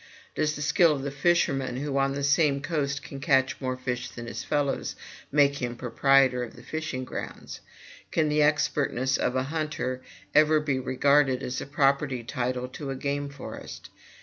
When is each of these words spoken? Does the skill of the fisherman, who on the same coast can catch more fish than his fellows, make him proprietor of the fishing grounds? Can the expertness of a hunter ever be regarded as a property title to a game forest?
Does 0.33 0.55
the 0.55 0.63
skill 0.63 0.93
of 0.95 1.03
the 1.03 1.11
fisherman, 1.11 1.77
who 1.77 1.95
on 1.99 2.13
the 2.15 2.23
same 2.23 2.59
coast 2.59 3.03
can 3.03 3.19
catch 3.19 3.61
more 3.61 3.77
fish 3.77 4.09
than 4.09 4.25
his 4.25 4.43
fellows, 4.43 4.95
make 5.31 5.61
him 5.61 5.75
proprietor 5.75 6.41
of 6.41 6.55
the 6.55 6.63
fishing 6.63 7.03
grounds? 7.05 7.59
Can 8.09 8.27
the 8.27 8.41
expertness 8.41 9.17
of 9.17 9.35
a 9.35 9.43
hunter 9.53 10.01
ever 10.33 10.59
be 10.59 10.79
regarded 10.79 11.43
as 11.43 11.61
a 11.61 11.67
property 11.67 12.23
title 12.23 12.67
to 12.69 12.89
a 12.89 12.95
game 12.95 13.29
forest? 13.29 13.91